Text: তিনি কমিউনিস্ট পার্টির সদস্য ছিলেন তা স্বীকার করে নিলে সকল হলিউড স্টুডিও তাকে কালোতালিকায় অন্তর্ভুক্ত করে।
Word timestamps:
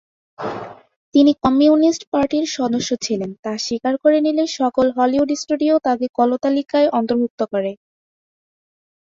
তিনি 1.15 1.31
কমিউনিস্ট 1.43 2.03
পার্টির 2.11 2.45
সদস্য 2.57 2.89
ছিলেন 3.05 3.31
তা 3.43 3.51
স্বীকার 3.57 3.93
করে 4.03 4.17
নিলে 4.25 4.43
সকল 4.59 4.85
হলিউড 4.97 5.29
স্টুডিও 5.41 5.75
তাকে 5.87 6.05
কালোতালিকায় 6.17 6.87
অন্তর্ভুক্ত 6.99 7.41
করে। 7.53 7.71